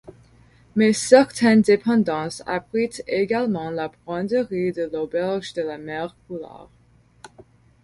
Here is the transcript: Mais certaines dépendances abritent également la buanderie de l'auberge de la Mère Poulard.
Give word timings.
Mais 0.75 0.93
certaines 0.93 1.61
dépendances 1.61 2.41
abritent 2.47 3.03
également 3.05 3.69
la 3.69 3.87
buanderie 3.87 4.71
de 4.71 4.89
l'auberge 4.91 5.53
de 5.53 5.61
la 5.61 5.77
Mère 5.77 6.15
Poulard. 6.27 6.71